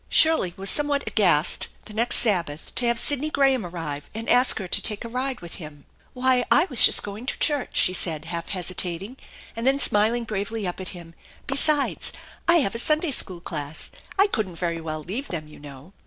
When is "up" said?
10.65-10.79